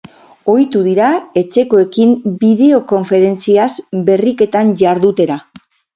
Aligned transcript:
Ohitu 0.53 0.79
dira 0.85 1.09
etxekoekin 1.41 2.15
bideokonferentziaz 2.45 3.71
berriketan 4.09 4.73
jardutera. 4.85 5.37